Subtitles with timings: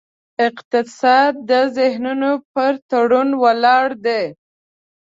[0.47, 4.23] اقتصاد د ذهنونو پر تړون ولاړ دی.